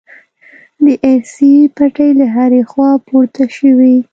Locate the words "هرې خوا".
2.35-2.89